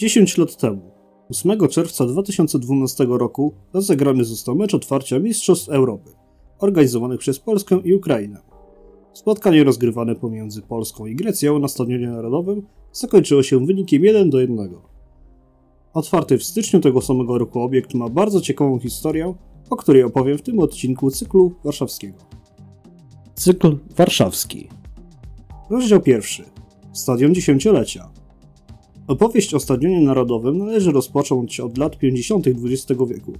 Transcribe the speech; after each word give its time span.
10 0.00 0.38
lat 0.38 0.56
temu, 0.56 0.90
8 1.30 1.68
czerwca 1.68 2.06
2012 2.06 3.06
roku, 3.08 3.54
rozegrany 3.72 4.24
został 4.24 4.54
mecz 4.54 4.74
otwarcia 4.74 5.18
Mistrzostw 5.18 5.68
Europy, 5.68 6.10
organizowanych 6.58 7.20
przez 7.20 7.38
Polskę 7.38 7.80
i 7.84 7.94
Ukrainę. 7.94 8.40
Spotkanie 9.12 9.64
rozgrywane 9.64 10.14
pomiędzy 10.14 10.62
Polską 10.62 11.06
i 11.06 11.16
Grecją 11.16 11.58
na 11.58 11.68
Stadionie 11.68 12.08
Narodowym 12.08 12.66
zakończyło 12.92 13.42
się 13.42 13.66
wynikiem 13.66 14.04
1 14.04 14.30
do 14.30 14.40
1. 14.40 14.74
Otwarty 15.94 16.38
w 16.38 16.44
styczniu 16.44 16.80
tego 16.80 17.00
samego 17.00 17.38
roku 17.38 17.60
obiekt 17.60 17.94
ma 17.94 18.08
bardzo 18.08 18.40
ciekawą 18.40 18.78
historię, 18.78 19.34
o 19.70 19.76
której 19.76 20.02
opowiem 20.02 20.38
w 20.38 20.42
tym 20.42 20.58
odcinku 20.58 21.10
cyklu 21.10 21.54
warszawskiego. 21.64 22.18
Cykl 23.34 23.78
warszawski. 23.96 24.68
Rozdział 25.70 26.00
pierwszy. 26.00 26.44
Stadion 26.92 27.34
dziesięciolecia. 27.34 28.17
Opowieść 29.08 29.54
o 29.54 29.60
Stadionie 29.60 30.00
Narodowym 30.00 30.58
należy 30.58 30.92
rozpocząć 30.92 31.60
od 31.60 31.78
lat 31.78 31.98
50. 31.98 32.46
XX 32.46 33.00
wieku. 33.08 33.32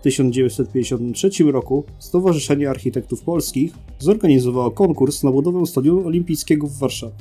W 0.00 0.02
1953 0.02 1.44
roku 1.44 1.84
Stowarzyszenie 1.98 2.70
Architektów 2.70 3.22
Polskich 3.22 3.74
zorganizowało 3.98 4.70
konkurs 4.70 5.22
na 5.22 5.32
budowę 5.32 5.66
Stadionu 5.66 6.06
Olimpijskiego 6.06 6.66
w 6.66 6.78
Warszawie. 6.78 7.14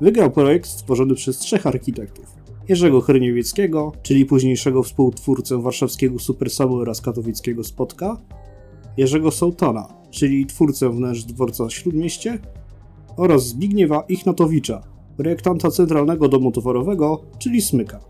Wygrał 0.00 0.30
projekt 0.30 0.66
stworzony 0.66 1.14
przez 1.14 1.38
trzech 1.38 1.66
architektów. 1.66 2.26
Jerzego 2.68 3.00
Hryniewieckiego, 3.00 3.92
czyli 4.02 4.26
późniejszego 4.26 4.82
współtwórcę 4.82 5.62
warszawskiego 5.62 6.18
Supersamu 6.18 6.76
oraz 6.76 7.00
katowickiego 7.00 7.64
Spotka, 7.64 8.20
Jerzego 8.96 9.30
Sołtana, 9.30 9.88
czyli 10.10 10.46
twórcę 10.46 10.90
wnętrz 10.90 11.24
dworca 11.24 11.70
Śródmieście 11.70 12.38
oraz 13.16 13.46
Zbigniewa 13.46 14.04
Ichnatowicza, 14.08 14.99
projektanta 15.20 15.70
Centralnego 15.70 16.28
Domu 16.28 16.52
Towarowego, 16.52 17.22
czyli 17.38 17.60
Smyka. 17.60 18.00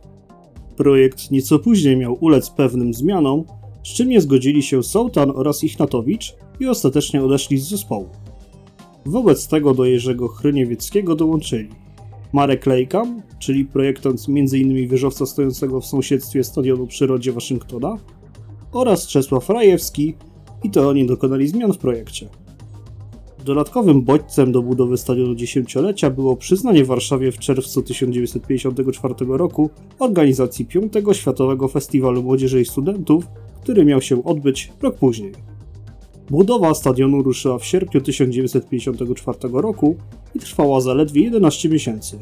Projekt 0.76 1.30
nieco 1.30 1.58
później 1.58 1.96
miał 1.96 2.16
ulec 2.20 2.50
pewnym 2.50 2.94
zmianom, 2.94 3.44
z 3.84 3.88
czym 3.88 4.08
nie 4.08 4.20
zgodzili 4.20 4.62
się 4.62 4.82
Sołtan 4.82 5.32
oraz 5.34 5.64
Ichnatowicz 5.64 6.36
i 6.60 6.66
ostatecznie 6.66 7.24
odeszli 7.24 7.58
z 7.58 7.68
zespołu. 7.68 8.08
Wobec 9.06 9.48
tego 9.48 9.74
do 9.74 9.84
Jerzego 9.84 10.28
Chryniewieckiego 10.28 11.14
dołączyli 11.14 11.68
Marek 12.32 12.66
Lejkam, 12.66 13.22
czyli 13.38 13.64
projektant 13.64 14.26
m.in. 14.28 14.88
wieżowca 14.88 15.26
stojącego 15.26 15.80
w 15.80 15.86
sąsiedztwie 15.86 16.44
Stadionu 16.44 16.86
Przyrodzie 16.86 17.32
Waszyngtona 17.32 17.96
oraz 18.72 19.06
Czesław 19.06 19.48
Rajewski 19.48 20.14
i 20.62 20.70
to 20.70 20.88
oni 20.88 21.06
dokonali 21.06 21.48
zmian 21.48 21.72
w 21.72 21.78
projekcie. 21.78 22.28
Dodatkowym 23.44 24.02
bodźcem 24.02 24.52
do 24.52 24.62
budowy 24.62 24.98
stadionu 24.98 25.34
dziesięciolecia 25.34 26.10
było 26.10 26.36
przyznanie 26.36 26.84
Warszawie 26.84 27.32
w 27.32 27.38
czerwcu 27.38 27.82
1954 27.82 29.14
roku 29.28 29.70
organizacji 29.98 30.66
V 31.04 31.14
Światowego 31.14 31.68
Festiwalu 31.68 32.22
Młodzieży 32.22 32.60
i 32.60 32.64
Studentów, 32.64 33.24
który 33.62 33.84
miał 33.84 34.00
się 34.00 34.24
odbyć 34.24 34.72
rok 34.82 34.96
później. 34.96 35.32
Budowa 36.30 36.74
stadionu 36.74 37.22
ruszyła 37.22 37.58
w 37.58 37.64
sierpniu 37.64 38.00
1954 38.00 39.38
roku 39.52 39.96
i 40.34 40.38
trwała 40.38 40.80
zaledwie 40.80 41.22
11 41.22 41.68
miesięcy. 41.68 42.18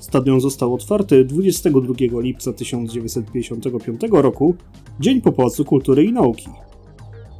Stadion 0.00 0.40
został 0.40 0.74
otwarty 0.74 1.24
22 1.24 1.94
lipca 2.20 2.52
1955 2.52 4.00
roku, 4.10 4.54
dzień 5.00 5.20
po 5.20 5.32
Pałacu 5.32 5.64
Kultury 5.64 6.04
i 6.04 6.12
Nauki. 6.12 6.48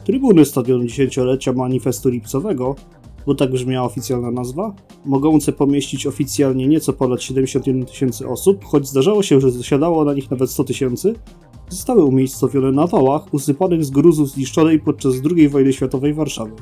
Trybuny 0.09 0.45
stadionu 0.45 0.85
dziesięciolecia 0.85 1.53
manifestu 1.53 2.09
lipcowego, 2.09 2.77
bo 3.27 3.35
tak 3.35 3.51
brzmiała 3.51 3.87
oficjalna 3.87 4.31
nazwa, 4.31 4.75
mogące 5.05 5.53
pomieścić 5.53 6.07
oficjalnie 6.07 6.69
nieco 6.69 6.93
ponad 6.93 7.23
71 7.23 7.87
tysięcy 7.87 8.29
osób, 8.29 8.65
choć 8.65 8.89
zdarzało 8.89 9.23
się, 9.23 9.41
że 9.41 9.51
zasiadało 9.51 10.05
na 10.05 10.15
nich 10.15 10.31
nawet 10.31 10.51
100 10.51 10.65
tysięcy, 10.65 11.15
zostały 11.69 12.05
umiejscowione 12.05 12.73
na 12.73 12.87
wałach 12.87 13.35
usypanych 13.35 13.85
z 13.85 13.91
gruzu 13.91 14.27
zniszczonej 14.27 14.81
podczas 14.81 15.15
II 15.37 15.49
wojny 15.49 15.73
światowej 15.73 16.15
Warszawy. 16.15 16.53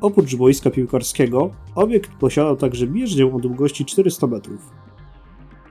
Oprócz 0.00 0.34
boiska 0.34 0.70
piłkarskiego, 0.70 1.50
obiekt 1.74 2.10
posiadał 2.20 2.56
także 2.56 2.86
bieżnię 2.86 3.34
o 3.34 3.38
długości 3.38 3.84
400 3.84 4.26
metrów. 4.26 4.70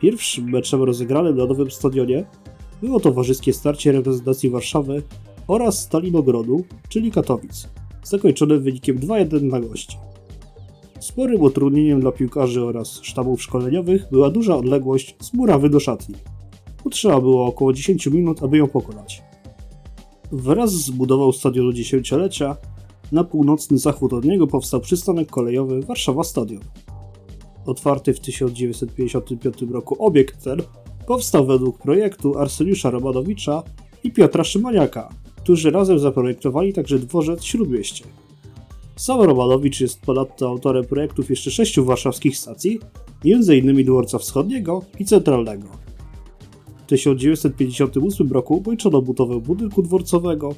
Pierwszym 0.01 0.49
meczem 0.49 0.83
rozegranym 0.83 1.37
na 1.37 1.45
nowym 1.45 1.71
stadionie 1.71 2.25
było 2.81 2.99
towarzyskie 2.99 3.53
starcie 3.53 3.91
reprezentacji 3.91 4.49
Warszawy 4.49 5.03
oraz 5.47 5.79
Stalinogrodu, 5.79 6.63
czyli 6.89 7.11
Katowic, 7.11 7.69
zakończone 8.03 8.57
wynikiem 8.57 8.99
2-1 8.99 9.43
na 9.43 9.59
gości. 9.59 9.97
Sporym 10.99 11.41
utrudnieniem 11.41 12.01
dla 12.01 12.11
piłkarzy 12.11 12.65
oraz 12.65 12.99
sztabów 13.01 13.43
szkoleniowych 13.43 14.07
była 14.11 14.29
duża 14.29 14.57
odległość 14.57 15.15
z 15.19 15.33
murawy 15.33 15.69
do 15.69 15.79
szatni. 15.79 16.15
Potrzeba 16.83 17.21
było 17.21 17.45
około 17.45 17.73
10 17.73 18.07
minut, 18.07 18.43
aby 18.43 18.57
ją 18.57 18.67
pokonać. 18.67 19.21
Wraz 20.31 20.71
z 20.71 20.89
budową 20.89 21.31
stadionu 21.31 21.73
dziesięciolecia 21.73 22.57
na 23.11 23.23
północny 23.23 23.77
zachód 23.77 24.13
od 24.13 24.25
niego 24.25 24.47
powstał 24.47 24.79
przystanek 24.81 25.29
kolejowy 25.29 25.81
Warszawa 25.81 26.23
Stadion. 26.23 26.63
Otwarty 27.65 28.13
w 28.13 28.19
1955 28.19 29.61
roku 29.61 30.05
obiekt 30.05 30.43
ten 30.43 30.61
powstał 31.07 31.45
według 31.45 31.77
projektu 31.77 32.37
Arseniusza 32.39 32.89
Romanowicza 32.89 33.63
i 34.03 34.11
Piotra 34.11 34.43
Szymaniaka, 34.43 35.09
którzy 35.43 35.71
razem 35.71 35.99
zaprojektowali 35.99 36.73
także 36.73 36.99
dworzec 36.99 37.43
Śródmieście. 37.43 38.05
Sam 38.95 39.21
Romanowicz 39.21 39.81
jest 39.81 40.01
ponadto 40.01 40.49
autorem 40.49 40.85
projektów 40.85 41.29
jeszcze 41.29 41.51
sześciu 41.51 41.85
warszawskich 41.85 42.37
stacji, 42.37 42.79
m.in. 43.25 43.85
dworca 43.85 44.17
wschodniego 44.17 44.81
i 44.99 45.05
centralnego. 45.05 45.67
W 46.83 46.85
1958 46.85 48.31
roku 48.31 48.55
ukończono 48.55 49.01
budowę 49.01 49.39
budynku 49.39 49.81
dworcowego, 49.81 50.55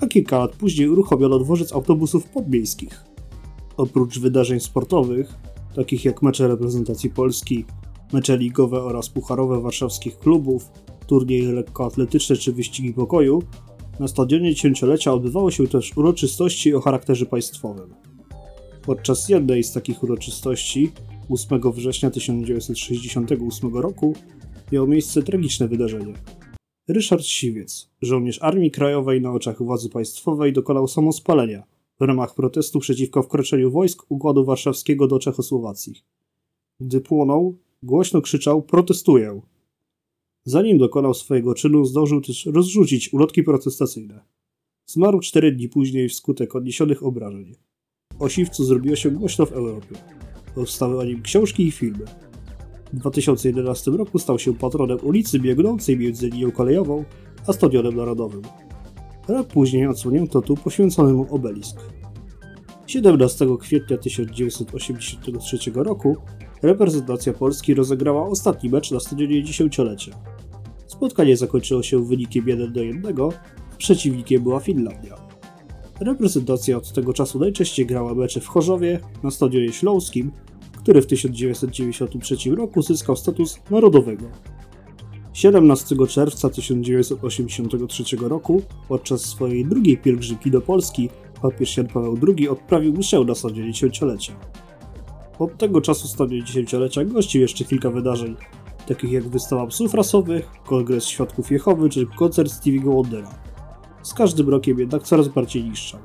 a 0.00 0.06
kilka 0.06 0.38
lat 0.38 0.56
później 0.56 0.88
uruchomiono 0.88 1.38
dworzec 1.38 1.72
autobusów 1.72 2.24
podmiejskich. 2.24 3.04
Oprócz 3.76 4.18
wydarzeń 4.18 4.60
sportowych, 4.60 5.34
takich 5.74 6.04
jak 6.04 6.22
mecze 6.22 6.48
reprezentacji 6.48 7.10
Polski, 7.10 7.64
mecze 8.12 8.38
ligowe 8.38 8.82
oraz 8.82 9.08
pucharowe 9.08 9.60
warszawskich 9.60 10.18
klubów, 10.18 10.70
turnieje 11.06 11.52
lekkoatletyczne 11.52 12.36
czy 12.36 12.52
wyścigi 12.52 12.92
pokoju, 12.92 13.42
na 14.00 14.08
stadionie 14.08 14.54
dziesięciolecia 14.54 15.12
odbywały 15.12 15.52
się 15.52 15.66
też 15.66 15.96
uroczystości 15.96 16.74
o 16.74 16.80
charakterze 16.80 17.26
państwowym. 17.26 17.94
Podczas 18.82 19.28
jednej 19.28 19.64
z 19.64 19.72
takich 19.72 20.02
uroczystości, 20.02 20.92
8 21.30 21.72
września 21.72 22.10
1968 22.10 23.76
roku, 23.76 24.14
miało 24.72 24.86
miejsce 24.86 25.22
tragiczne 25.22 25.68
wydarzenie. 25.68 26.14
Ryszard 26.88 27.24
Siwiec, 27.24 27.90
żołnierz 28.02 28.42
Armii 28.42 28.70
Krajowej 28.70 29.20
na 29.20 29.32
oczach 29.32 29.62
władzy 29.62 29.90
państwowej, 29.90 30.52
dokonał 30.52 30.88
samospalenia 30.88 31.62
w 32.00 32.04
ramach 32.04 32.34
protestu 32.34 32.78
przeciwko 32.78 33.22
wkroczeniu 33.22 33.70
wojsk 33.70 34.06
Układu 34.08 34.44
Warszawskiego 34.44 35.08
do 35.08 35.18
Czechosłowacji. 35.18 35.94
Gdy 36.80 37.00
płonął, 37.00 37.58
głośno 37.82 38.20
krzyczał: 38.20 38.62
Protestuję! 38.62 39.40
Zanim 40.44 40.78
dokonał 40.78 41.14
swojego 41.14 41.54
czynu, 41.54 41.84
zdążył 41.84 42.20
też 42.20 42.46
rozrzucić 42.46 43.12
ulotki 43.12 43.42
protestacyjne. 43.42 44.20
Zmarł 44.86 45.20
cztery 45.20 45.52
dni 45.52 45.68
później 45.68 46.08
wskutek 46.08 46.56
odniesionych 46.56 47.02
obrażeń. 47.02 47.54
O 48.18 48.28
Siwcu 48.28 48.64
zrobiło 48.64 48.96
się 48.96 49.10
głośno 49.10 49.46
w 49.46 49.52
Europie. 49.52 49.96
Powstały 50.54 50.98
o 50.98 51.04
nim 51.04 51.22
książki 51.22 51.66
i 51.66 51.70
filmy. 51.70 52.04
W 52.92 52.96
2011 52.96 53.90
roku 53.90 54.18
stał 54.18 54.38
się 54.38 54.54
patronem 54.54 54.98
ulicy 55.02 55.38
biegnącej 55.38 55.98
między 55.98 56.28
linią 56.28 56.50
kolejową 56.50 57.04
a 57.46 57.52
Stadionem 57.52 57.96
Narodowym. 57.96 58.42
Rok 59.28 59.48
później 59.48 59.86
odsłonięto 59.86 60.42
tu 60.42 60.56
poświęconemu 60.56 61.34
obelisk. 61.34 61.76
17 62.86 63.46
kwietnia 63.60 63.98
1983 63.98 65.58
roku 65.74 66.16
reprezentacja 66.62 67.32
Polski 67.32 67.74
rozegrała 67.74 68.26
ostatni 68.26 68.70
mecz 68.70 68.90
na 68.90 69.00
stadionie 69.00 69.42
dziesięciolecia. 69.42 70.12
Spotkanie 70.86 71.36
zakończyło 71.36 71.82
się 71.82 72.04
wynikiem 72.04 72.48
1 72.48 72.72
do 72.72 72.82
1, 72.82 73.14
przeciwnikiem 73.78 74.42
była 74.42 74.60
Finlandia. 74.60 75.16
Reprezentacja 76.00 76.76
od 76.76 76.92
tego 76.92 77.12
czasu 77.12 77.38
najczęściej 77.38 77.86
grała 77.86 78.14
mecze 78.14 78.40
w 78.40 78.46
Chorzowie, 78.46 79.00
na 79.22 79.30
stadionie 79.30 79.72
śląskim, 79.72 80.32
który 80.82 81.02
w 81.02 81.06
1993 81.06 82.36
roku 82.50 82.82
zyskał 82.82 83.16
status 83.16 83.58
narodowego. 83.70 84.24
17 85.32 85.96
czerwca 86.08 86.50
1983 86.50 88.16
roku, 88.16 88.62
podczas 88.88 89.20
swojej 89.20 89.64
drugiej 89.66 89.98
pielgrzymki 89.98 90.50
do 90.50 90.60
Polski, 90.60 91.08
papież 91.42 91.76
Jan 91.76 91.86
Paweł 91.86 92.18
II 92.28 92.48
odprawił 92.48 92.92
mszę 92.92 93.20
na 93.20 93.34
stadionie 93.34 93.72
dziesięciolecia. 93.72 94.32
Od 95.38 95.56
tego 95.58 95.80
czasu 95.80 96.08
stadion 96.08 96.46
dziesięciolecia 96.46 97.04
gościł 97.04 97.40
jeszcze 97.40 97.64
kilka 97.64 97.90
wydarzeń, 97.90 98.36
takich 98.86 99.12
jak 99.12 99.28
wystawa 99.28 99.66
psów 99.66 99.94
rasowych, 99.94 100.50
kongres 100.66 101.06
świadków 101.06 101.50
Jehowy 101.50 101.88
czy 101.88 102.06
koncert 102.06 102.50
Stevie'ego 102.50 102.94
Wondera. 102.94 103.30
Z 104.02 104.14
każdym 104.14 104.48
rokiem 104.48 104.78
jednak 104.78 105.02
coraz 105.02 105.28
bardziej 105.28 105.64
niższał. 105.64 106.00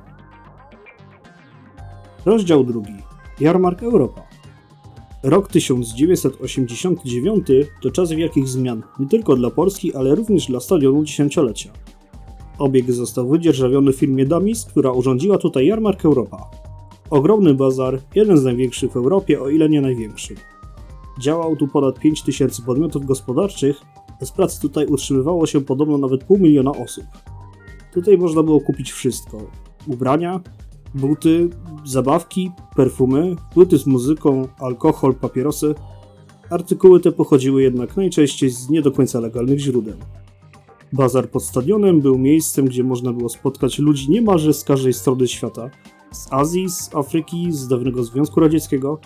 Rozdział 2.24 2.64
drugi. 2.64 2.94
Jarmark 3.40 3.82
Europa. 3.82 4.22
Rok 5.22 5.48
1989 5.48 7.46
to 7.82 7.90
czas 7.90 8.10
wielkich 8.10 8.48
zmian, 8.48 8.82
nie 8.98 9.06
tylko 9.06 9.36
dla 9.36 9.50
Polski, 9.50 9.94
ale 9.94 10.14
również 10.14 10.46
dla 10.46 10.60
stadionu 10.60 11.04
dziesięciolecia. 11.04 11.72
Obieg 12.58 12.92
został 12.92 13.28
wydzierżawiony 13.28 13.92
firmie 13.92 14.26
Damis, 14.26 14.64
która 14.64 14.92
urządziła 14.92 15.38
tutaj 15.38 15.66
jarmark 15.66 16.04
Europa. 16.04 16.63
Ogromny 17.10 17.54
bazar, 17.54 18.00
jeden 18.14 18.38
z 18.38 18.44
największych 18.44 18.92
w 18.92 18.96
Europie, 18.96 19.40
o 19.40 19.48
ile 19.48 19.68
nie 19.68 19.80
największy. 19.80 20.34
Działał 21.20 21.56
tu 21.56 21.68
ponad 21.68 21.98
5000 21.98 22.62
podmiotów 22.62 23.06
gospodarczych, 23.06 23.80
z 24.20 24.30
pracy 24.30 24.60
tutaj 24.60 24.86
utrzymywało 24.86 25.46
się 25.46 25.60
podobno 25.60 25.98
nawet 25.98 26.24
pół 26.24 26.38
miliona 26.38 26.70
osób. 26.72 27.04
Tutaj 27.94 28.18
można 28.18 28.42
było 28.42 28.60
kupić 28.60 28.92
wszystko: 28.92 29.38
ubrania, 29.86 30.40
buty, 30.94 31.48
zabawki, 31.84 32.50
perfumy, 32.76 33.36
płyty 33.54 33.78
z 33.78 33.86
muzyką, 33.86 34.48
alkohol, 34.58 35.14
papierosy. 35.14 35.74
Artykuły 36.50 37.00
te 37.00 37.12
pochodziły 37.12 37.62
jednak 37.62 37.96
najczęściej 37.96 38.50
z 38.50 38.70
nie 38.70 38.82
do 38.82 38.92
końca 38.92 39.20
legalnych 39.20 39.58
źródeł. 39.58 39.96
Bazar 40.92 41.30
pod 41.30 41.42
stadionem 41.42 42.00
był 42.00 42.18
miejscem, 42.18 42.64
gdzie 42.64 42.84
można 42.84 43.12
było 43.12 43.28
spotkać 43.28 43.78
ludzi 43.78 44.10
niemalże 44.10 44.52
z 44.52 44.64
każdej 44.64 44.92
strony 44.92 45.28
świata. 45.28 45.70
Z 46.14 46.32
Azji, 46.32 46.70
z 46.70 46.94
Afryki, 46.94 47.52
z 47.52 47.68
dawnego 47.68 48.04
Związku 48.04 48.40
Radzieckiego. 48.40 48.98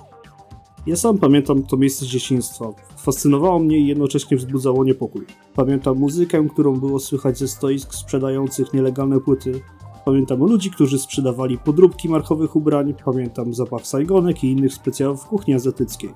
Ja 0.86 0.96
sam 0.96 1.18
pamiętam 1.18 1.62
to 1.62 1.76
miejsce 1.76 2.04
z 2.04 2.08
dzieciństwa. 2.08 2.72
Fascynowało 2.98 3.58
mnie 3.58 3.78
i 3.78 3.86
jednocześnie 3.86 4.36
wzbudzało 4.36 4.84
niepokój. 4.84 5.26
Pamiętam 5.54 5.98
muzykę, 5.98 6.48
którą 6.52 6.76
było 6.76 6.98
słychać 6.98 7.38
ze 7.38 7.48
stoisk 7.48 7.94
sprzedających 7.94 8.74
nielegalne 8.74 9.20
płyty. 9.20 9.60
Pamiętam 10.04 10.40
ludzi, 10.40 10.70
którzy 10.70 10.98
sprzedawali 10.98 11.58
podróbki 11.58 12.08
markowych 12.08 12.56
ubrań. 12.56 12.94
Pamiętam 13.04 13.54
zapach 13.54 13.86
sajgonek 13.86 14.44
i 14.44 14.50
innych 14.50 14.74
specjałów 14.74 15.26
kuchni 15.26 15.54
azjatyckiej. 15.54 16.10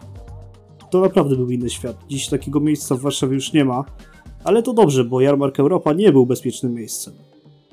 To 0.90 1.00
naprawdę 1.00 1.36
był 1.36 1.50
inny 1.50 1.70
świat. 1.70 1.96
Dziś 2.08 2.28
takiego 2.28 2.60
miejsca 2.60 2.94
w 2.94 3.00
Warszawie 3.00 3.34
już 3.34 3.52
nie 3.52 3.64
ma, 3.64 3.84
ale 4.44 4.62
to 4.62 4.72
dobrze, 4.72 5.04
bo 5.04 5.20
jarmark 5.20 5.60
Europa 5.60 5.92
nie 5.92 6.12
był 6.12 6.26
bezpiecznym 6.26 6.74
miejscem. 6.74 7.31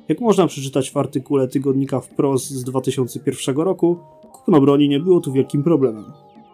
Jak 0.10 0.22
można 0.22 0.48
przeczytać 0.48 0.92
w 0.92 0.98
artykule 0.98 1.48
tygodnika 1.48 2.00
Wprost 2.00 2.50
z 2.50 2.64
2001 2.64 3.58
roku, 3.58 3.98
kupno 4.32 4.62
broni 4.62 4.90
nie 4.90 5.00
było 5.00 5.20
tu 5.20 5.32
wielkim 5.32 5.64
problemem. 5.64 6.06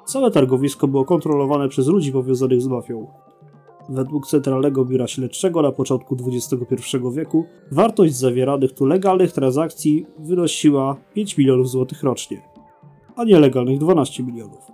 Całe 0.06 0.32
targowisko 0.32 0.88
było 0.88 1.06
kontrolowane 1.06 1.70
przez 1.70 1.88
ludzi 1.88 2.12
powiązanych 2.12 2.62
z 2.62 2.68
mafią. 2.68 3.08
Według 3.90 4.28
Centralnego 4.28 4.86
Biura 4.86 5.08
Śledczego 5.08 5.62
na 5.62 5.72
początku 5.72 6.18
XXI 6.28 6.98
wieku 7.14 7.46
wartość 7.72 8.16
zawieranych 8.16 8.74
tu 8.74 8.86
legalnych 8.86 9.32
transakcji 9.32 10.06
wynosiła 10.20 10.96
5 11.14 11.38
milionów 11.38 11.70
złotych 11.70 12.04
rocznie, 12.04 12.42
a 13.16 13.24
nielegalnych 13.24 13.80
12 13.80 14.24
milionów. 14.24 14.72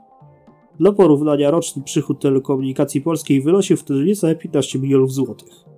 Dla 0.80 0.92
porównania 0.92 1.52
roczny 1.52 1.84
przychód 1.84 2.22
telekomunikacji 2.22 3.02
polskiej 3.02 3.42
wynosił 3.42 3.78
wtedy 3.78 4.04
niecałe 4.04 4.36
15 4.36 4.80
milionów 4.80 5.14
złotych. 5.14 5.71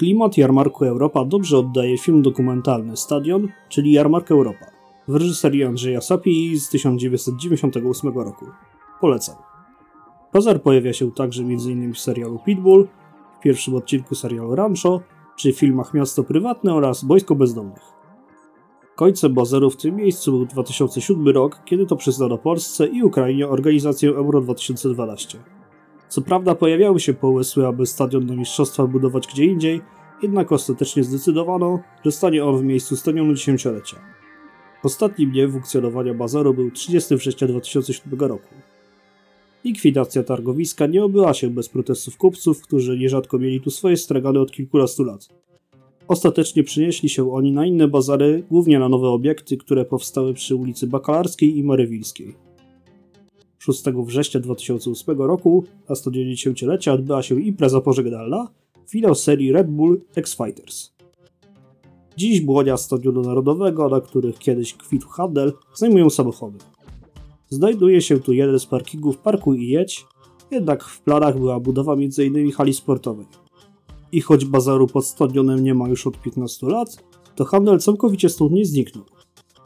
Klimat 0.00 0.38
Jarmarku 0.38 0.84
Europa 0.84 1.24
dobrze 1.24 1.58
oddaje 1.58 1.98
film 1.98 2.22
dokumentalny 2.22 2.96
Stadion, 2.96 3.48
czyli 3.68 3.92
Jarmark 3.92 4.30
Europa, 4.30 4.66
w 5.08 5.14
reżyserii 5.14 5.64
Andrzeja 5.64 6.00
Sapi 6.00 6.56
z 6.56 6.68
1998 6.68 8.18
roku. 8.18 8.46
Polecam. 9.00 9.36
Bazar 10.32 10.62
pojawia 10.62 10.92
się 10.92 11.12
także 11.12 11.42
m.in. 11.42 11.94
w 11.94 11.98
serialu 11.98 12.38
Pitbull, 12.44 12.88
w 13.38 13.42
pierwszym 13.42 13.74
odcinku 13.74 14.14
serialu 14.14 14.54
Rancho, 14.54 15.00
czy 15.36 15.52
filmach 15.52 15.94
Miasto 15.94 16.24
Prywatne 16.24 16.74
oraz 16.74 17.04
Boisko 17.04 17.34
Bezdomnych. 17.34 17.92
Końcem 18.96 19.34
bazaru 19.34 19.70
w 19.70 19.76
tym 19.76 19.96
miejscu 19.96 20.32
był 20.32 20.46
2007 20.46 21.28
rok, 21.28 21.60
kiedy 21.64 21.86
to 21.86 21.96
przyznano 21.96 22.38
Polsce 22.38 22.86
i 22.86 23.02
Ukrainie 23.02 23.48
organizację 23.48 24.10
Euro 24.10 24.40
2012. 24.40 25.59
Co 26.10 26.22
prawda 26.22 26.54
pojawiały 26.54 27.00
się 27.00 27.14
pomysły, 27.14 27.66
aby 27.66 27.86
stadion 27.86 28.26
na 28.26 28.36
mistrzostwa 28.36 28.86
budować 28.86 29.26
gdzie 29.26 29.44
indziej, 29.44 29.80
jednak 30.22 30.52
ostatecznie 30.52 31.04
zdecydowano, 31.04 31.80
że 32.04 32.12
stanie 32.12 32.44
on 32.44 32.58
w 32.58 32.64
miejscu 32.64 32.96
stadionu 32.96 33.34
dziesięciolecia. 33.34 33.96
Ostatnim 34.84 35.30
dniem 35.30 35.52
funkcjonowania 35.52 36.14
bazaru 36.14 36.54
był 36.54 36.70
30 36.70 37.16
września 37.16 37.48
2007 37.48 38.20
roku. 38.20 38.54
Likwidacja 39.64 40.22
targowiska 40.22 40.86
nie 40.86 41.04
obyła 41.04 41.34
się 41.34 41.50
bez 41.50 41.68
protestów 41.68 42.16
kupców, 42.16 42.62
którzy 42.62 42.98
nierzadko 42.98 43.38
mieli 43.38 43.60
tu 43.60 43.70
swoje 43.70 43.96
stragany 43.96 44.40
od 44.40 44.52
kilkunastu 44.52 45.04
lat. 45.04 45.28
Ostatecznie 46.08 46.64
przenieśli 46.64 47.08
się 47.08 47.32
oni 47.32 47.52
na 47.52 47.66
inne 47.66 47.88
bazary, 47.88 48.42
głównie 48.50 48.78
na 48.78 48.88
nowe 48.88 49.08
obiekty, 49.08 49.56
które 49.56 49.84
powstały 49.84 50.34
przy 50.34 50.56
ulicy 50.56 50.86
Bakalarskiej 50.86 51.58
i 51.58 51.62
Marewilskiej. 51.62 52.49
6 53.60 53.84
września 54.06 54.40
2008 54.40 55.18
roku 55.18 55.64
na 55.88 55.94
stadionie 55.94 56.30
dziesięciolecia 56.30 56.92
odbyła 56.92 57.22
się 57.22 57.40
impreza 57.40 57.80
pożegnalna, 57.80 58.48
finał 58.88 59.14
serii 59.14 59.52
Red 59.52 59.70
Bull 59.70 60.00
X 60.16 60.36
Fighters. 60.36 60.90
Dziś 62.16 62.40
błonia 62.40 62.76
Stadionu 62.76 63.20
Narodowego, 63.20 63.88
na 63.88 64.00
których 64.00 64.38
kiedyś 64.38 64.74
kwitł 64.74 65.08
handel, 65.08 65.52
zajmują 65.74 66.10
samochody. 66.10 66.58
Znajduje 67.50 68.00
się 68.00 68.20
tu 68.20 68.32
jeden 68.32 68.58
z 68.58 68.66
parkingów 68.66 69.18
Parku 69.18 69.54
i 69.54 69.68
Jedź, 69.68 70.06
jednak 70.50 70.84
w 70.84 71.00
planach 71.00 71.38
była 71.38 71.60
budowa 71.60 71.92
m.in. 71.92 72.52
hali 72.52 72.74
sportowej. 72.74 73.26
I 74.12 74.20
choć 74.20 74.44
bazaru 74.44 74.86
pod 74.86 75.06
stadionem 75.06 75.62
nie 75.64 75.74
ma 75.74 75.88
już 75.88 76.06
od 76.06 76.20
15 76.22 76.66
lat, 76.66 77.04
to 77.34 77.44
handel 77.44 77.78
całkowicie 77.78 78.28
stąd 78.28 78.52
nie 78.52 78.64
zniknął. 78.64 79.04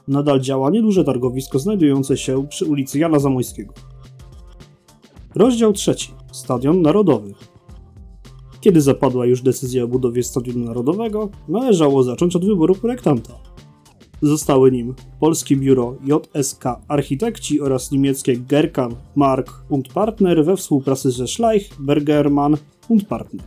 Nadal 0.08 0.40
działa 0.40 0.70
nieduże 0.70 1.04
targowisko 1.04 1.58
znajdujące 1.58 2.16
się 2.16 2.46
przy 2.48 2.64
ulicy 2.64 2.98
Jana 2.98 3.18
Zamojskiego. 3.18 3.74
Rozdział 5.34 5.72
trzeci. 5.72 6.12
Stadion 6.32 6.82
Narodowy. 6.82 7.34
Kiedy 8.60 8.80
zapadła 8.80 9.26
już 9.26 9.42
decyzja 9.42 9.84
o 9.84 9.88
budowie 9.88 10.22
Stadionu 10.22 10.64
Narodowego, 10.64 11.30
należało 11.48 12.02
zacząć 12.02 12.36
od 12.36 12.46
wyboru 12.46 12.74
projektanta. 12.74 13.34
Zostały 14.22 14.72
nim 14.72 14.94
polskie 15.20 15.56
biuro 15.56 15.96
JSK 16.04 16.64
Architekci 16.88 17.60
oraz 17.60 17.90
niemieckie 17.90 18.36
Gerkan 18.36 18.94
Mark 19.14 19.64
und 19.68 19.88
Partner 19.92 20.44
we 20.44 20.56
współpracy 20.56 21.10
ze 21.10 21.26
Schleich, 21.26 21.70
Bergermann 21.80 22.56
und 22.88 23.04
Partner. 23.06 23.46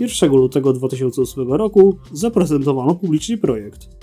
1 0.00 0.30
lutego 0.30 0.72
2008 0.72 1.52
roku 1.52 1.96
zaprezentowano 2.12 2.94
publicznie 2.94 3.38
projekt. 3.38 4.01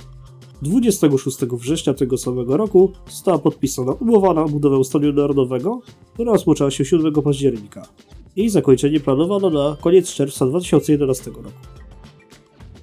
26 0.62 1.38
września 1.40 1.94
tego 1.94 2.18
samego 2.18 2.58
roku 2.58 2.92
została 3.10 3.38
podpisana 3.40 3.92
umowa 3.92 4.34
na 4.34 4.46
budowę 4.46 4.84
Stadionu 4.84 5.22
Narodowego, 5.22 5.82
która 6.14 6.32
rozpoczęła 6.32 6.72
się 6.72 6.86
7 6.86 7.14
października. 7.14 7.88
Jej 8.36 8.50
zakończenie 8.50 9.00
planowano 9.00 9.50
na 9.50 9.78
koniec 9.82 10.14
czerwca 10.14 10.46
2011 10.46 11.32
roku. 11.32 11.50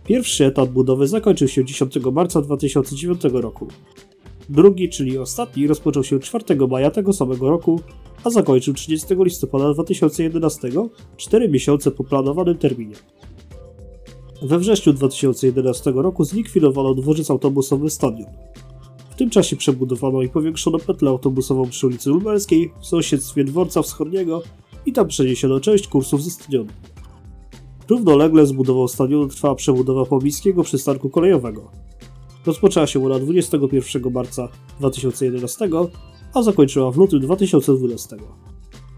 Pierwszy 0.04 0.44
etap 0.44 0.68
budowy 0.68 1.08
zakończył 1.08 1.48
się 1.48 1.64
10 1.64 1.96
marca 2.12 2.42
2009 2.42 3.20
roku. 3.32 3.68
Drugi, 4.48 4.88
czyli 4.88 5.18
ostatni, 5.18 5.66
rozpoczął 5.66 6.04
się 6.04 6.18
4 6.20 6.44
maja 6.70 6.90
tego 6.90 7.12
samego 7.12 7.50
roku, 7.50 7.80
a 8.24 8.30
zakończył 8.30 8.74
30 8.74 9.06
listopada 9.18 9.74
2011, 9.74 10.68
4 11.16 11.48
miesiące 11.48 11.90
po 11.90 12.04
planowanym 12.04 12.58
terminie. 12.58 12.94
We 14.42 14.58
wrześniu 14.58 14.92
2011 14.92 15.92
roku 15.94 16.24
zlikwidowano 16.24 16.94
dworzec 16.94 17.30
autobusowy 17.30 17.90
Stadion. 17.90 18.30
W 19.10 19.14
tym 19.14 19.30
czasie 19.30 19.56
przebudowano 19.56 20.22
i 20.22 20.28
powiększono 20.28 20.78
petlę 20.78 21.10
autobusową 21.10 21.68
przy 21.68 21.86
ulicy 21.86 22.10
Lubelskiej 22.10 22.72
w 22.80 22.86
sąsiedztwie 22.86 23.44
dworca 23.44 23.82
wschodniego 23.82 24.42
i 24.86 24.92
tam 24.92 25.08
przeniesiono 25.08 25.60
część 25.60 25.88
kursów 25.88 26.22
ze 26.22 26.30
stadionu. 26.30 26.70
Równolegle 27.88 28.46
z 28.46 28.52
budową 28.52 28.88
stadionu 28.88 29.28
trwała 29.28 29.54
przebudowa 29.54 30.04
pobliskiego 30.04 30.62
przystanku 30.62 31.10
kolejowego. 31.10 31.70
Rozpoczęła 32.46 32.86
się 32.86 33.06
ona 33.06 33.18
21 33.18 34.12
marca 34.12 34.48
2011, 34.80 35.68
a 36.34 36.42
zakończyła 36.42 36.90
w 36.90 36.96
lutym 36.96 37.20
2012. 37.20 38.16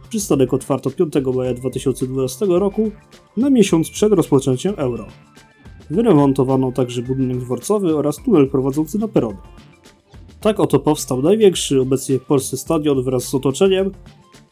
Przystanek 0.08 0.54
otwarto 0.54 0.90
5 0.90 1.14
maja 1.36 1.54
2012 1.54 2.46
roku, 2.46 2.90
na 3.36 3.50
miesiąc 3.50 3.90
przed 3.90 4.12
rozpoczęciem 4.12 4.74
euro. 4.76 5.06
Wyremontowano 5.90 6.72
także 6.72 7.02
budynek 7.02 7.38
dworcowy 7.38 7.96
oraz 7.96 8.16
tunel 8.16 8.48
prowadzący 8.48 8.98
na 8.98 9.08
perony. 9.08 9.38
Tak 10.40 10.60
oto 10.60 10.78
powstał 10.78 11.22
największy 11.22 11.80
obecnie 11.80 12.18
w 12.18 12.24
Polsce 12.24 12.56
stadion 12.56 13.02
wraz 13.02 13.24
z 13.24 13.34
otoczeniem, 13.34 13.90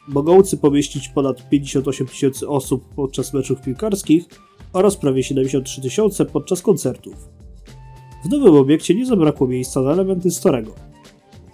mogący 0.07 0.57
pomieścić 0.57 1.09
ponad 1.09 1.49
58 1.49 2.07
tysięcy 2.07 2.47
osób 2.47 2.85
podczas 2.95 3.33
meczów 3.33 3.61
piłkarskich 3.61 4.25
oraz 4.73 4.97
prawie 4.97 5.23
73 5.23 5.81
tysiące 5.81 6.25
podczas 6.25 6.61
koncertów. 6.61 7.29
W 8.25 8.29
nowym 8.29 8.55
obiekcie 8.55 8.95
nie 8.95 9.05
zabrakło 9.05 9.47
miejsca 9.47 9.81
na 9.81 9.91
elementy 9.91 10.31
starego. 10.31 10.71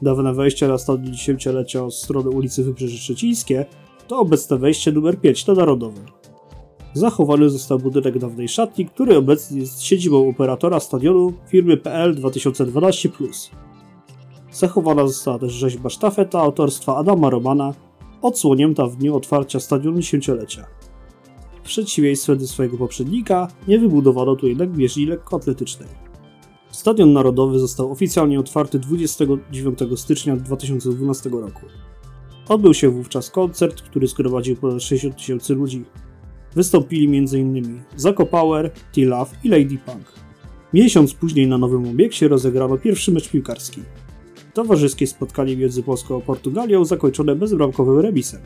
Dawne 0.01 0.33
wejście 0.33 0.67
na 0.67 0.77
stadion 0.77 1.13
dziesięciolecia 1.13 1.85
od 1.85 1.95
strony 1.95 2.29
ulicy 2.29 2.63
Wybrzeże 2.63 2.97
Szczecińskie 2.97 3.65
to 4.13 4.19
obecne 4.19 4.57
wejście 4.57 4.91
numer 4.91 5.21
5 5.21 5.47
na 5.47 5.53
Narodowe. 5.53 6.01
Zachowany 6.93 7.49
został 7.49 7.79
budynek 7.79 8.17
dawnej 8.19 8.47
szatni, 8.47 8.85
który 8.85 9.17
obecnie 9.17 9.59
jest 9.59 9.83
siedzibą 9.83 10.29
operatora 10.29 10.79
stadionu 10.79 11.33
firmy 11.47 11.77
PL 11.77 12.15
2012+. 12.15 13.49
Zachowana 14.51 15.07
została 15.07 15.39
też 15.39 15.53
rzeźba 15.53 15.89
sztafeta 15.89 16.39
autorstwa 16.39 16.95
Adama 16.95 17.29
Romana 17.29 17.73
odsłonięta 18.21 18.87
w 18.87 18.95
dniu 18.95 19.15
otwarcia 19.15 19.59
stadionu 19.59 19.99
dziesięciolecia. 19.99 20.65
W 21.59 21.61
przeciwieństwie 21.61 22.35
do 22.35 22.47
swojego 22.47 22.77
poprzednika, 22.77 23.47
nie 23.67 23.79
wybudowano 23.79 24.35
tu 24.35 24.47
jednak 24.47 24.69
bieżni 24.69 25.05
lekkoatletycznej. 25.05 25.89
Stadion 26.71 27.13
Narodowy 27.13 27.59
został 27.59 27.91
oficjalnie 27.91 28.39
otwarty 28.39 28.79
29 28.79 29.79
stycznia 29.95 30.35
2012 30.35 31.29
roku. 31.29 31.65
Odbył 32.49 32.73
się 32.73 32.89
wówczas 32.89 33.29
koncert, 33.29 33.81
który 33.81 34.07
zgromadził 34.07 34.55
ponad 34.55 34.83
60 34.83 35.17
tysięcy 35.17 35.53
ludzi. 35.55 35.83
Wystąpili 36.55 37.17
m.in. 37.17 37.81
Zako 37.95 38.25
Power, 38.25 38.71
T-Love 38.95 39.31
i 39.43 39.49
Lady 39.49 39.77
Punk. 39.85 40.13
Miesiąc 40.73 41.13
później 41.13 41.47
na 41.47 41.57
nowym 41.57 41.87
obiekcie 41.87 42.27
rozegrano 42.27 42.77
pierwszy 42.77 43.11
mecz 43.11 43.29
piłkarski. 43.29 43.81
Towarzyskie 44.53 45.07
spotkanie 45.07 45.57
między 45.57 45.83
Polską 45.83 46.17
a 46.17 46.21
Portugalią 46.21 46.85
zakończone 46.85 47.35
bezbramkowym 47.35 47.99
remisem. 47.99 48.41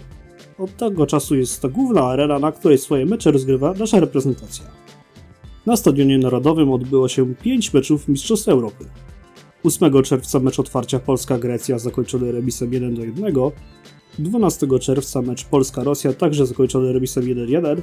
Od 0.57 0.77
tego 0.77 1.05
czasu 1.05 1.35
jest 1.35 1.61
to 1.61 1.69
główna 1.69 2.03
arena, 2.03 2.39
na 2.39 2.51
której 2.51 2.77
swoje 2.77 3.05
mecze 3.05 3.31
rozgrywa 3.31 3.73
nasza 3.73 3.99
reprezentacja. 3.99 4.65
Na 5.65 5.75
Stadionie 5.75 6.17
Narodowym 6.17 6.71
odbyło 6.71 7.07
się 7.07 7.35
5 7.35 7.73
meczów 7.73 8.07
Mistrzostw 8.07 8.47
Europy. 8.47 8.85
8 9.63 10.03
czerwca 10.03 10.39
mecz 10.39 10.59
otwarcia 10.59 10.99
Polska-Grecja 10.99 11.79
zakończony 11.79 12.31
remisem 12.31 12.73
1 12.73 12.95
do 12.95 13.01
1, 13.01 13.33
12 14.19 14.67
czerwca 14.79 15.21
mecz 15.21 15.45
Polska-Rosja 15.45 16.13
także 16.13 16.45
zakończony 16.45 16.93
remisem 16.93 17.23
1-1, 17.23 17.81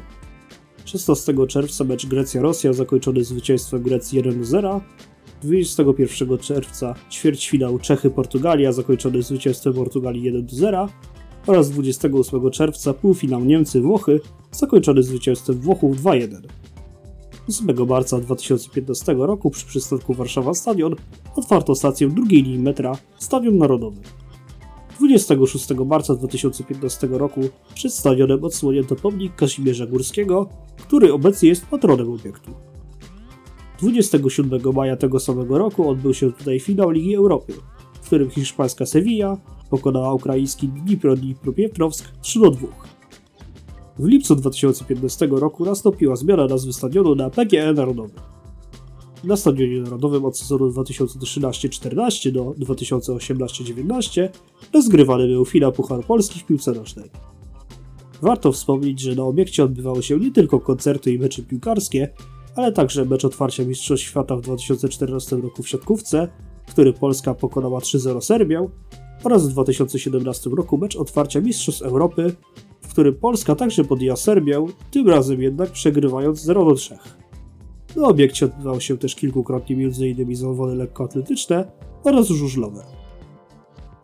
16 0.85 1.35
czerwca 1.49 1.85
mecz 1.85 2.07
Grecja-Rosja 2.07 2.73
zakończony 2.73 3.25
zwycięstwem 3.25 3.83
Grecji 3.83 4.23
1-0, 4.23 4.81
21 5.43 6.38
czerwca 6.38 6.95
ćwierćfinał 7.11 7.78
Czechy-Portugalia 7.78 8.73
zakończony 8.73 9.23
zwycięstwem 9.23 9.73
Portugalii 9.73 10.33
1-0 10.33 10.88
oraz 11.47 11.71
28 11.71 12.50
czerwca 12.50 12.95
półfinał 12.95 13.40
Niemcy-Włochy 13.40 14.21
zakończony 14.52 15.02
zwycięstwem 15.02 15.61
Włochów 15.61 16.02
2-1. 16.02 16.40
8 17.48 17.86
marca 17.88 18.20
2015 18.20 19.14
roku 19.14 19.50
przy 19.50 19.66
przystanku 19.66 20.14
Warszawa 20.14 20.54
Stadion 20.54 20.94
otwarto 21.36 21.74
stację 21.74 22.08
drugiej 22.08 22.42
linii 22.42 22.58
metra 22.58 22.92
Stadion 23.18 23.58
Narodowy. 23.58 24.00
26 24.98 25.70
marca 25.86 26.14
2015 26.14 27.06
roku 27.10 27.40
przed 27.74 27.92
stadionem 27.92 28.44
odsłonięto 28.44 28.96
pomnik 28.96 29.36
Kazimierza 29.36 29.86
Górskiego, 29.86 30.48
który 30.76 31.12
obecnie 31.12 31.48
jest 31.48 31.66
patronem 31.66 32.12
obiektu. 32.12 32.50
27 33.80 34.60
maja 34.74 34.96
tego 34.96 35.20
samego 35.20 35.58
roku 35.58 35.90
odbył 35.90 36.14
się 36.14 36.32
tutaj 36.32 36.60
finał 36.60 36.90
Ligi 36.90 37.14
Europy, 37.14 37.52
w 38.02 38.06
którym 38.06 38.30
hiszpańska 38.30 38.86
Sevilla 38.86 39.36
pokonała 39.70 40.14
ukraiński 40.14 40.68
Dnipro 40.68 41.16
Dnipropietrovsk 41.16 42.12
3 42.20 42.40
do 42.40 42.50
2. 42.50 42.93
W 43.98 44.06
lipcu 44.06 44.36
2015 44.36 45.26
roku 45.26 45.64
nastąpiła 45.64 46.16
zmiana 46.16 46.46
nazwy 46.46 46.72
stadionu 46.72 47.14
na 47.14 47.30
PGE 47.30 47.72
Narodowy. 47.72 48.14
Na 49.24 49.36
Stadionie 49.36 49.80
Narodowym 49.80 50.24
od 50.24 50.38
sezonu 50.38 50.70
2013-14 50.70 52.32
do 52.32 52.44
2018-19 52.44 54.28
rozgrywany 54.72 55.28
był 55.28 55.44
finał 55.44 55.72
Puchar 55.72 56.04
Polski 56.04 56.40
w 56.40 56.44
piłce 56.44 56.72
nożnej. 56.72 57.10
Warto 58.22 58.52
wspomnieć, 58.52 59.00
że 59.00 59.14
na 59.14 59.22
obiekcie 59.22 59.64
odbywały 59.64 60.02
się 60.02 60.18
nie 60.18 60.32
tylko 60.32 60.60
koncerty 60.60 61.12
i 61.12 61.18
mecze 61.18 61.42
piłkarskie, 61.42 62.08
ale 62.56 62.72
także 62.72 63.04
mecz 63.04 63.24
otwarcia 63.24 63.64
Mistrzostw 63.64 64.06
Świata 64.06 64.36
w 64.36 64.40
2014 64.40 65.36
roku 65.36 65.62
w 65.62 65.68
siatkówce, 65.68 66.28
który 66.68 66.92
Polska 66.92 67.34
pokonała 67.34 67.80
3-0 67.80 68.20
Serbią, 68.20 68.70
oraz 69.24 69.48
w 69.48 69.52
2017 69.52 70.50
roku 70.50 70.78
mecz 70.78 70.96
otwarcia 70.96 71.40
Mistrzostw 71.40 71.82
Europy, 71.82 72.34
w 72.85 72.93
którym 72.93 73.14
Polska 73.14 73.55
także 73.55 73.85
podjęła 73.85 74.17
Serbię, 74.17 74.67
tym 74.91 75.09
razem 75.09 75.43
jednak 75.43 75.71
przegrywając 75.71 76.47
0-3. 76.47 76.97
Na 77.97 78.09
obiekcie 78.09 78.47
odbywało 78.47 78.81
się 78.81 78.99
też 78.99 79.14
kilkukrotnie 79.14 79.76
m.in. 79.76 80.37
zawody 80.37 80.75
lekkoatletyczne 80.75 81.73
oraz 82.05 82.29
żużlowe. 82.29 82.85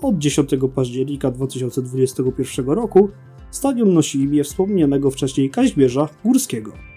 Od 0.03 0.19
10 0.19 0.51
października 0.75 1.31
2021 1.31 2.67
roku 2.67 3.09
stadion 3.51 3.95
nosi 3.95 4.19
imię 4.19 4.45
wspomnianego 4.45 5.11
wcześniej 5.11 5.51
Kaźmierza 5.51 6.09
Górskiego. 6.25 6.90